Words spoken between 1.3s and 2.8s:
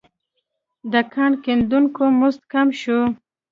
کیندونکو مزد کم